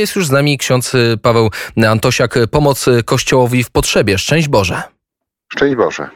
[0.00, 1.50] Jest już z nami ksiądz Paweł
[1.88, 4.18] Antosiak, pomoc Kościołowi w potrzebie.
[4.18, 4.82] Szczęść Boże.
[5.52, 6.08] Szczęść Boże.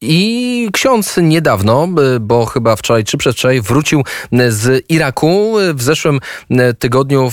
[0.00, 1.88] I ksiądz niedawno,
[2.20, 4.02] bo chyba wczoraj czy przedwczoraj, wrócił
[4.48, 5.54] z Iraku.
[5.74, 6.20] W zeszłym
[6.78, 7.32] tygodniu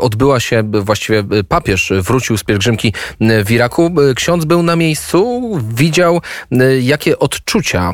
[0.00, 2.94] odbyła się, właściwie papież wrócił z pielgrzymki
[3.44, 3.94] w Iraku.
[4.16, 6.20] Ksiądz był na miejscu, widział,
[6.80, 7.92] jakie odczucia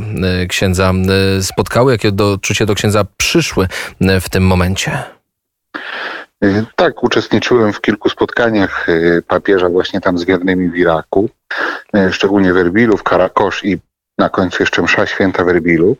[0.49, 0.93] księdza
[1.43, 3.69] spotkały, jakie odczucia do księdza przyszły
[4.21, 5.03] w tym momencie.
[6.77, 8.87] Tak, uczestniczyłem w kilku spotkaniach
[9.27, 11.31] papieża właśnie tam z wiernymi w Iraku,
[12.11, 13.79] szczególnie w Erbilu, w Karakosz i
[14.19, 15.97] na końcu jeszcze msza święta w Erbilu.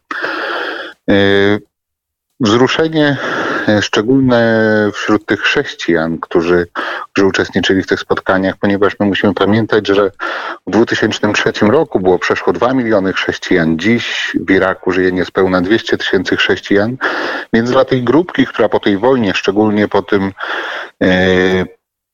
[2.41, 3.17] Wzruszenie
[3.81, 6.67] szczególne wśród tych chrześcijan, którzy,
[7.13, 10.11] którzy uczestniczyli w tych spotkaniach, ponieważ my musimy pamiętać, że
[10.67, 13.79] w 2003 roku było przeszło 2 miliony chrześcijan.
[13.79, 16.97] Dziś w Iraku żyje niespełna 200 tysięcy chrześcijan,
[17.53, 20.33] więc dla tej grupki, która po tej wojnie, szczególnie po tym
[21.03, 21.67] e,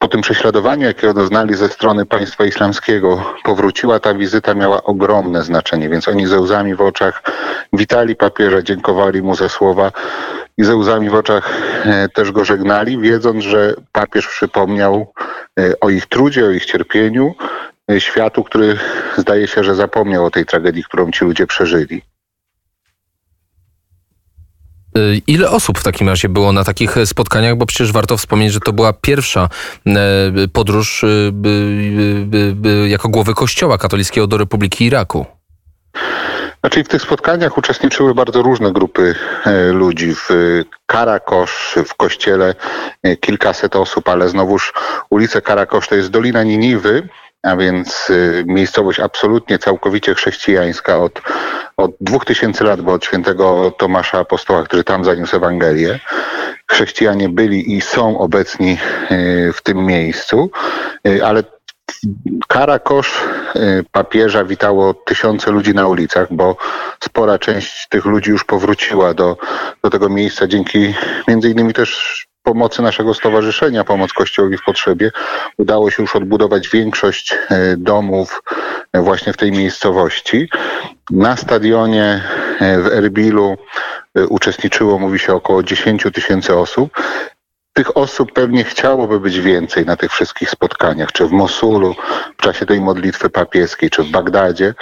[0.02, 5.88] po tym prześladowaniu, jakiego doznali ze strony państwa islamskiego, powróciła ta wizyta, miała ogromne znaczenie,
[5.88, 7.22] więc oni ze łzami w oczach
[7.72, 9.92] witali papieża, dziękowali mu za słowa
[10.58, 11.50] i ze łzami w oczach
[11.84, 15.12] e, też go żegnali, wiedząc, że papież przypomniał
[15.60, 17.34] e, o ich trudzie, o ich cierpieniu
[17.90, 18.78] e, światu, który
[19.16, 22.02] zdaje się, że zapomniał o tej tragedii, którą ci ludzie przeżyli.
[25.26, 27.56] Ile osób w takim razie było na takich spotkaniach?
[27.56, 29.48] Bo przecież warto wspomnieć, że to była pierwsza
[30.52, 31.04] podróż
[32.88, 35.26] jako głowy Kościoła katolickiego do Republiki Iraku.
[36.62, 39.14] Znaczy w tych spotkaniach uczestniczyły bardzo różne grupy
[39.46, 40.14] e, ludzi.
[40.14, 40.28] W
[40.86, 42.54] Karakosz, w kościele
[43.02, 44.72] e, kilkaset osób, ale znowuż
[45.10, 47.08] ulica Karakosz to jest Dolina Niniwy,
[47.42, 48.12] a więc
[48.46, 51.22] miejscowość absolutnie całkowicie chrześcijańska od,
[51.76, 56.00] od 2000 lat, bo od świętego Tomasza Apostoła, który tam zaniósł Ewangelię.
[56.70, 58.78] Chrześcijanie byli i są obecni
[59.54, 60.50] w tym miejscu,
[61.24, 61.42] ale
[62.48, 63.24] Karakosz
[63.92, 66.56] papieża witało tysiące ludzi na ulicach, bo
[67.04, 69.36] spora część tych ludzi już powróciła do,
[69.82, 70.94] do tego miejsca dzięki
[71.28, 75.10] między innymi też pomocy naszego stowarzyszenia Pomoc Kościołowi w Potrzebie
[75.58, 78.42] udało się już odbudować większość e, domów
[78.92, 80.48] e, właśnie w tej miejscowości.
[81.10, 82.22] Na stadionie
[82.60, 83.56] w Erbilu
[84.28, 86.90] uczestniczyło, mówi się, około 10 tysięcy osób.
[87.72, 91.94] Tych osób pewnie chciałoby być więcej na tych wszystkich spotkaniach, czy w Mosulu,
[92.38, 94.74] w czasie tej modlitwy papieskiej, czy w Bagdadzie.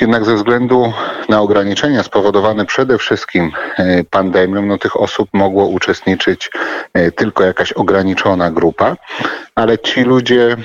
[0.00, 0.92] Jednak ze względu
[1.28, 6.50] na ograniczenia spowodowane przede wszystkim e, pandemią, no tych osób mogło uczestniczyć
[6.94, 8.96] e, tylko jakaś ograniczona grupa,
[9.54, 10.56] ale ci ludzie,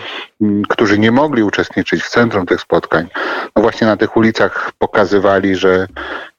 [0.70, 3.08] którzy nie mogli uczestniczyć w centrum tych spotkań,
[3.56, 5.88] no właśnie na tych ulicach pokazywali, że,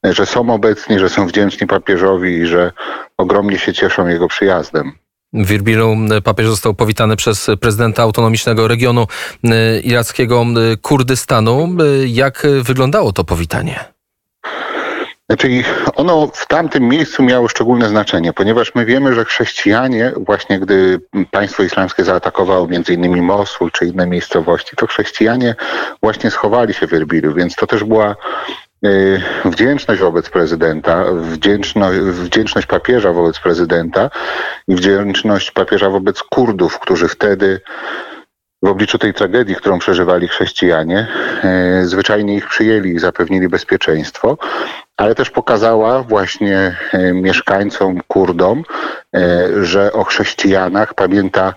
[0.05, 2.73] że są obecni, że są wdzięczni papieżowi i że
[3.17, 4.93] ogromnie się cieszą jego przyjazdem.
[5.33, 9.07] W Irbilu papież został powitany przez prezydenta autonomicznego regionu
[9.45, 11.69] e, irackiego e, Kurdystanu.
[11.81, 13.85] E, jak wyglądało to powitanie?
[15.31, 15.49] Znaczy
[15.95, 21.63] ono w tamtym miejscu miało szczególne znaczenie, ponieważ my wiemy, że chrześcijanie, właśnie gdy państwo
[21.63, 25.55] islamskie zaatakowało innymi Mosul czy inne miejscowości, to chrześcijanie
[26.03, 28.17] właśnie schowali się w Erbilu, więc to też była
[29.45, 34.11] wdzięczność wobec prezydenta, wdzięczność, wdzięczność papieża wobec prezydenta
[34.69, 37.61] i wdzięczność papieża wobec Kurdów, którzy wtedy
[38.63, 41.07] w obliczu tej tragedii, którą przeżywali chrześcijanie,
[41.83, 44.39] y, zwyczajnie ich przyjęli i zapewnili bezpieczeństwo,
[44.97, 48.63] ale też pokazała właśnie y, mieszkańcom, Kurdom,
[49.63, 51.55] że o chrześcijanach pamięta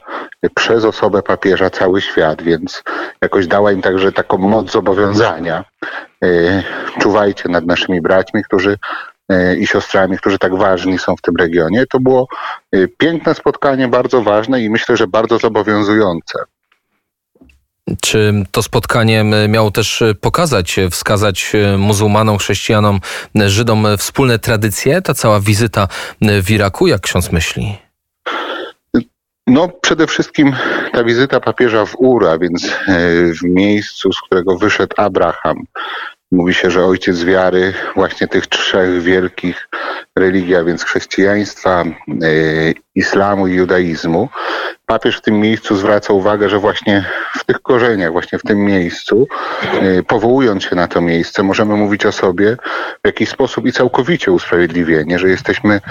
[0.55, 2.84] przez osobę papieża cały świat, więc
[3.22, 5.66] jakoś dała im także taką moc zobowiązania.
[6.23, 6.63] E,
[7.00, 8.78] czuwajcie nad naszymi braćmi, którzy
[9.29, 11.85] e, i siostrami, którzy tak ważni są w tym regionie.
[11.85, 12.28] To było
[12.72, 16.39] e, piękne spotkanie, bardzo ważne i myślę, że bardzo zobowiązujące.
[18.01, 23.00] Czy to spotkanie miało też pokazać, wskazać muzułmanom, chrześcijanom,
[23.35, 25.01] Żydom wspólne tradycje?
[25.01, 25.88] Ta cała wizyta
[26.44, 27.78] w Iraku, jak ksiądz myśli?
[29.48, 30.56] No, przede wszystkim
[30.94, 32.72] ta wizyta papieża w Ur, a więc e,
[33.34, 35.58] w miejscu, z którego wyszedł Abraham.
[36.32, 39.70] Mówi się, że ojciec wiary właśnie tych trzech wielkich
[40.16, 41.94] religii, a więc chrześcijaństwa, e,
[42.96, 44.29] islamu i judaizmu.
[44.85, 47.06] Papież w tym miejscu zwraca uwagę, że właśnie
[47.38, 49.28] w tych korzeniach, właśnie w tym miejscu,
[49.64, 52.58] e, powołując się na to miejsce, możemy mówić o sobie
[53.03, 55.82] w jakiś sposób i całkowicie usprawiedliwienie, że jesteśmy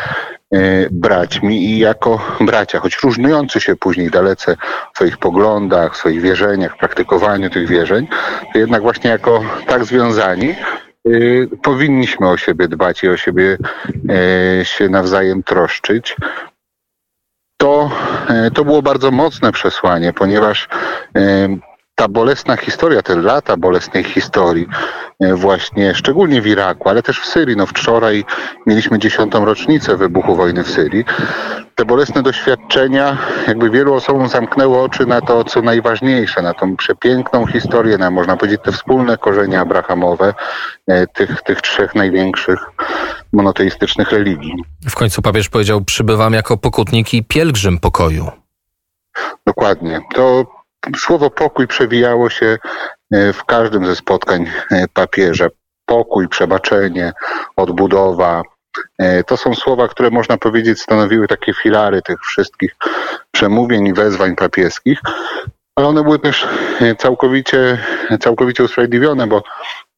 [0.90, 4.56] braćmi i jako bracia, choć różniący się później dalece
[4.92, 8.06] w swoich poglądach, w swoich wierzeniach, praktykowaniu tych wierzeń,
[8.52, 10.56] to jednak właśnie jako tak związani e,
[11.62, 13.58] powinniśmy o siebie dbać i o siebie
[14.60, 16.16] e, się nawzajem troszczyć.
[17.56, 17.90] To
[18.54, 20.68] to było bardzo mocne przesłanie, ponieważ
[22.02, 24.66] ta bolesna historia, te lata bolesnej historii,
[25.20, 27.56] e, właśnie szczególnie w Iraku, ale też w Syrii.
[27.56, 28.24] No wczoraj
[28.66, 31.04] mieliśmy dziesiątą rocznicę wybuchu wojny w Syrii.
[31.74, 37.46] Te bolesne doświadczenia jakby wielu osobom zamknęło oczy na to, co najważniejsze, na tą przepiękną
[37.46, 40.34] historię, na można powiedzieć te wspólne korzenie abrahamowe
[40.86, 42.58] e, tych, tych trzech największych
[43.32, 44.54] monoteistycznych religii.
[44.90, 48.30] W końcu papież powiedział, przybywam jako pokutnik i pielgrzym pokoju.
[49.46, 50.00] Dokładnie.
[50.14, 50.61] To
[50.96, 52.58] słowo pokój przewijało się
[53.12, 55.48] e, w każdym ze spotkań e, papieża.
[55.86, 57.12] Pokój, przebaczenie,
[57.56, 58.42] odbudowa.
[58.98, 62.76] E, to są słowa, które można powiedzieć stanowiły takie filary tych wszystkich
[63.30, 64.98] przemówień i wezwań papieskich,
[65.76, 66.48] ale one były też
[66.98, 67.78] całkowicie,
[68.20, 69.42] całkowicie usprawiedliwione, bo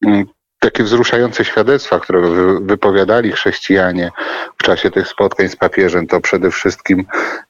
[0.07, 0.27] mm,
[0.65, 2.21] takie wzruszające świadectwa, które
[2.61, 4.11] wypowiadali chrześcijanie
[4.59, 7.07] w czasie tych spotkań z papieżem, to przede wszystkim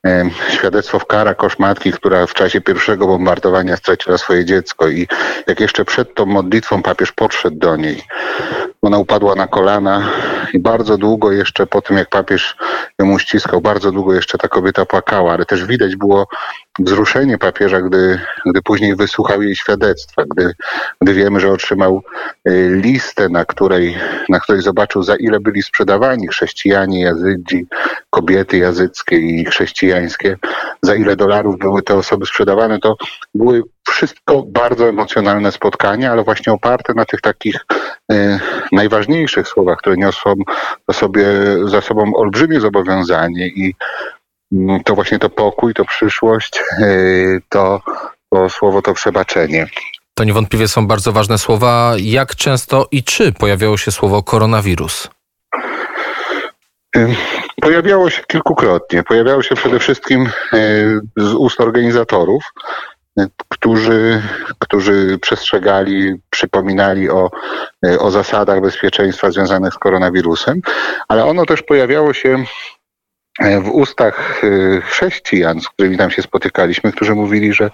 [0.06, 5.08] e, świadectwo w Kara Koszmatki, która w czasie pierwszego bombardowania straciła swoje dziecko i
[5.46, 8.02] jak jeszcze przed tą modlitwą papież podszedł do niej,
[8.84, 10.10] ona upadła na kolana
[10.52, 12.56] i bardzo długo jeszcze po tym, jak papież
[12.98, 16.26] ją uściskał, bardzo długo jeszcze ta kobieta płakała, ale też widać było
[16.78, 20.52] wzruszenie papieża, gdy, gdy później wysłuchał jej świadectwa, gdy,
[21.00, 22.02] gdy wiemy, że otrzymał
[22.44, 23.96] e, listę, na której,
[24.28, 27.66] na której zobaczył, za ile byli sprzedawani chrześcijanie, jazydzi,
[28.10, 30.36] kobiety jazyckie i chrześcijańskie,
[30.82, 32.96] za ile dolarów były te osoby sprzedawane, to
[33.34, 37.56] były wszystko bardzo emocjonalne spotkania, ale właśnie oparte na tych takich
[38.12, 38.40] e,
[38.72, 40.34] najważniejszych słowach, które niosą
[40.88, 41.26] za, sobie,
[41.64, 43.74] za sobą olbrzymie zobowiązanie i
[44.52, 46.86] mm, to właśnie to pokój, to przyszłość, e,
[47.48, 47.80] to,
[48.32, 49.66] to słowo, to przebaczenie.
[50.14, 51.92] To niewątpliwie są bardzo ważne słowa.
[51.98, 55.08] Jak często i czy pojawiało się słowo koronawirus?
[57.60, 59.02] Pojawiało się kilkukrotnie.
[59.02, 60.58] Pojawiało się przede wszystkim e,
[61.16, 62.42] z ust organizatorów,
[63.48, 64.22] którzy,
[64.58, 67.30] którzy przestrzegali, przypominali o,
[67.98, 70.60] o zasadach bezpieczeństwa związanych z koronawirusem,
[71.08, 72.44] ale ono też pojawiało się
[73.40, 77.70] E, w ustach e, chrześcijan, z którymi tam się spotykaliśmy, którzy mówili, że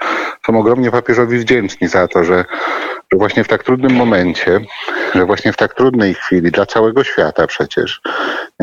[0.46, 2.44] są ogromnie papieżowi wdzięczni za to, że,
[3.12, 4.60] że właśnie w tak trudnym momencie,
[5.14, 8.00] że właśnie w tak trudnej chwili dla całego świata przecież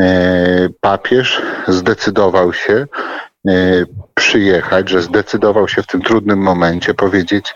[0.00, 2.86] e, papież zdecydował się
[3.48, 3.84] E,
[4.18, 7.54] przyjechać, że zdecydował się w tym trudnym momencie powiedzieć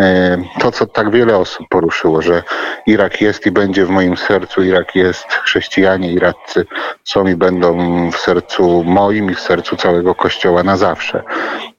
[0.00, 2.42] e, to, co tak wiele osób poruszyło, że
[2.86, 6.66] Irak jest i będzie w moim sercu, Irak jest, chrześcijanie iraccy
[7.04, 11.22] są i będą w sercu moim i w sercu całego Kościoła na zawsze.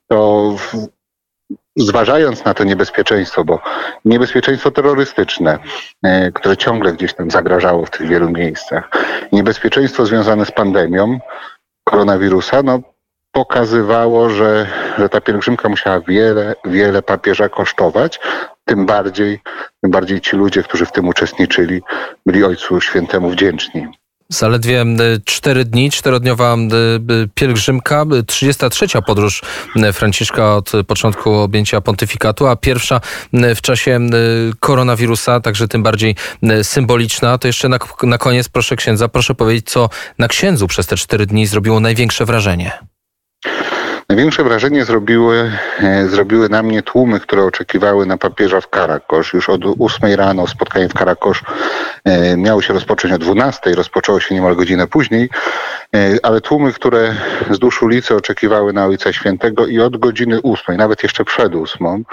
[0.07, 0.55] To
[1.75, 3.59] zważając na to niebezpieczeństwo, bo
[4.05, 5.59] niebezpieczeństwo terrorystyczne,
[6.03, 8.89] e, które ciągle gdzieś tam zagrażało w tych wielu miejscach,
[9.31, 11.19] niebezpieczeństwo związane z pandemią
[11.83, 12.94] koronawirusa, no
[13.35, 14.67] pokazywało, że,
[14.97, 18.19] że ta pielgrzymka musiała wiele, wiele papieża kosztować.
[18.65, 19.39] Tym bardziej,
[19.81, 21.81] tym bardziej ci ludzie, którzy w tym uczestniczyli,
[22.25, 23.87] byli Ojcu Świętemu wdzięczni.
[24.29, 24.85] Zaledwie
[25.25, 26.57] cztery dni, czterodniowa
[27.35, 28.87] pielgrzymka, 33.
[29.05, 29.41] podróż
[29.93, 33.01] Franciszka od początku objęcia pontyfikatu, a pierwsza
[33.55, 33.99] w czasie
[34.59, 36.15] koronawirusa, także tym bardziej
[36.63, 37.37] symboliczna.
[37.37, 39.89] To jeszcze na, na koniec, proszę księdza, proszę powiedzieć, co
[40.19, 42.94] na księdzu przez te cztery dni zrobiło największe wrażenie.
[44.09, 49.33] Największe wrażenie zrobiły, e, zrobiły na mnie tłumy, które oczekiwały na papieża w Karakosz.
[49.33, 51.43] Już od 8 rano spotkanie w Karakosz
[52.03, 55.29] e, miało się rozpocząć o 12, rozpoczęło się niemal godzinę później,
[55.95, 57.13] e, ale tłumy, które
[57.49, 62.05] wzdłuż ulicy oczekiwały na Ojca Świętego i od godziny 8, nawet jeszcze przed 8,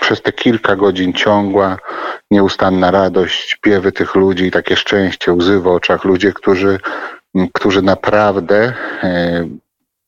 [0.00, 1.76] przez te kilka godzin ciągła,
[2.30, 6.78] nieustanna radość, śpiewy tych ludzi, takie szczęście, łzy w oczach, ludzie, którzy
[7.52, 8.72] którzy naprawdę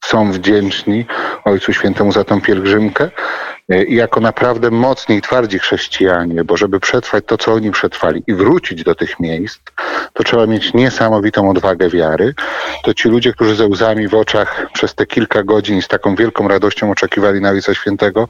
[0.07, 1.07] są wdzięczni
[1.45, 3.11] Ojcu Świętemu za tą pielgrzymkę
[3.69, 8.23] e, i jako naprawdę mocni i twardzi chrześcijanie, bo żeby przetrwać to, co oni przetrwali
[8.27, 9.59] i wrócić do tych miejsc,
[10.13, 12.35] to trzeba mieć niesamowitą odwagę wiary.
[12.85, 16.49] To ci ludzie, którzy ze łzami w oczach przez te kilka godzin z taką wielką
[16.49, 18.29] radością oczekiwali na Ojca Świętego,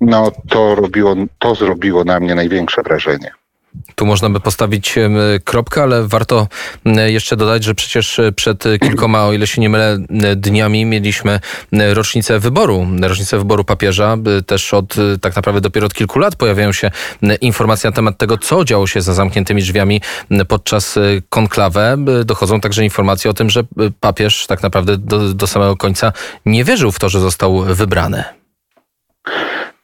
[0.00, 3.30] no to robiło, to zrobiło na mnie największe wrażenie.
[3.94, 4.94] Tu można by postawić
[5.44, 6.48] kropkę, ale warto
[7.06, 9.98] jeszcze dodać, że przecież e, przed kilkoma, o ile się nie mylę,
[10.36, 11.40] dniami mieliśmy
[11.92, 14.16] rocznicę wyboru, rocznicę wyboru papieża.
[14.46, 16.90] Też od tak naprawdę dopiero od kilku lat pojawiają się
[17.40, 20.00] informacje na temat tego, co działo się za zamkniętymi drzwiami
[20.48, 21.96] podczas e, konklawę.
[22.24, 23.62] Dochodzą także informacje o tym, że
[24.00, 26.12] papież tak naprawdę do, do samego końca
[26.46, 28.24] nie wierzył w to, że został wybrany.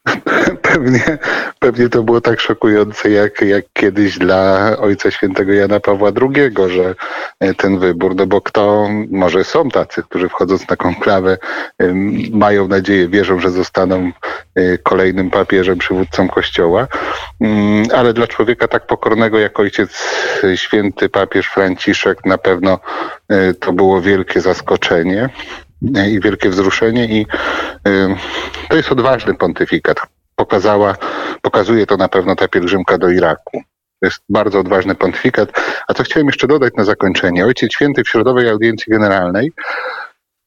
[0.62, 1.18] pewnie,
[1.64, 6.94] pewnie to było tak szokujące, jak, jak kiedyś dla Ojca Świętego Jana Pawła II, że
[7.40, 11.38] e, ten wybór, no bo kto, może są tacy, którzy wchodząc na konklawę
[12.32, 14.12] mają nadzieję, wierzą, że zostaną
[14.54, 16.86] e, kolejnym papieżem, przywódcą Kościoła,
[17.40, 19.90] mm, ale dla człowieka tak pokornego jak Ojciec
[20.54, 22.78] Święty Papież Franciszek na pewno
[23.28, 25.28] e, to było wielkie zaskoczenie
[26.10, 27.26] i wielkie wzruszenie i
[28.68, 30.13] to jest odważny pontyfikat.
[30.36, 30.96] Pokazała,
[31.42, 33.62] pokazuje to na pewno ta pielgrzymka do Iraku.
[34.00, 35.48] To jest bardzo odważny pontyfikat.
[35.88, 37.46] A co chciałem jeszcze dodać na zakończenie.
[37.46, 39.52] Ojciec Święty w Środowej Audiencji Generalnej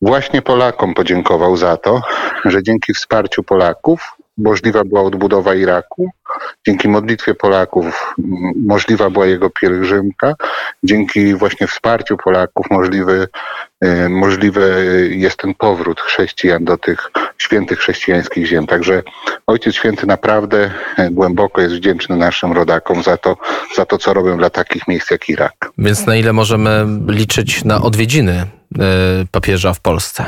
[0.02, 2.02] właśnie Polakom podziękował za to,
[2.46, 6.10] że dzięki wsparciu Polaków możliwa była odbudowa Iraku,
[6.68, 8.16] dzięki modlitwie Polaków
[8.66, 10.34] możliwa była jego pielgrzymka,
[10.84, 13.28] dzięki właśnie wsparciu Polaków możliwy,
[13.82, 18.68] e, możliwy jest ten powrót chrześcijan do tych świętych chrześcijańskich ziem.
[18.68, 19.04] Także
[19.48, 23.38] Ojciec Święty naprawdę e, głęboko jest wdzięczny naszym rodakom za to,
[23.76, 25.54] za to co robią dla takich miejsc jak Irak.
[25.78, 28.46] Więc na ile możemy liczyć na odwiedziny e,
[29.32, 30.26] papieża w Polsce?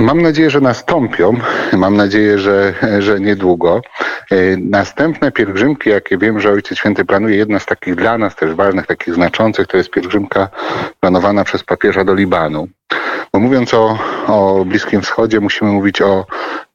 [0.00, 1.36] Mam nadzieję, że nastąpią.
[1.72, 3.82] Mam nadzieję, że, że niedługo.
[4.30, 8.54] E, następne pielgrzymki, jakie wiem, że Ojciec Święty planuje, jedna z takich dla nas też
[8.54, 10.48] ważnych, takich znaczących, to jest pielgrzymka
[11.00, 12.68] planowana przez papieża do Libanu.
[13.32, 16.26] Bo mówiąc o, o Bliskim Wschodzie, musimy mówić o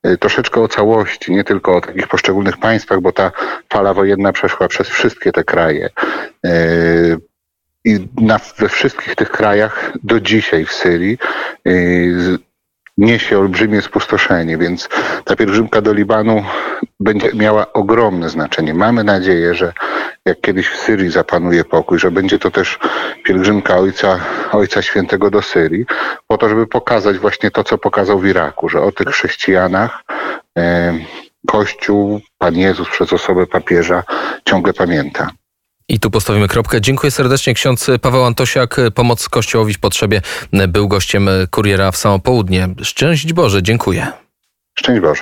[0.03, 3.31] e, troszeczkę o całości, nie tylko o takich poszczególnych państwach, bo ta
[3.73, 5.89] fala wojenna przeszła przez wszystkie te kraje.
[6.45, 6.51] E,
[7.85, 11.17] I na, we wszystkich tych krajach do dzisiaj w Syrii
[12.97, 14.89] niesie olbrzymie spustoszenie, więc
[15.25, 16.43] ta pielgrzymka do Libanu
[16.99, 18.73] będzie miała ogromne znaczenie.
[18.73, 19.73] Mamy nadzieję, że
[20.25, 22.79] jak kiedyś w Syrii zapanuje pokój, że będzie to też
[23.23, 24.19] pielgrzymka Ojca,
[24.51, 25.85] Ojca Świętego do Syrii,
[26.27, 30.03] po to, żeby pokazać właśnie to, co pokazał w Iraku, że o tych chrześcijanach
[30.57, 30.93] e,
[31.47, 34.03] Kościół, Pan Jezus przez osobę papieża
[34.45, 35.29] ciągle pamięta.
[35.89, 36.81] I tu postawimy kropkę.
[36.81, 37.53] Dziękuję serdecznie.
[37.53, 40.21] Ksiądz Paweł Antosiak, Pomoc Kościołowi w Potrzebie,
[40.67, 42.69] był gościem kuriera w samo południe.
[42.83, 44.07] Szczęść Boże, dziękuję.
[44.79, 45.13] Szczęść Boże.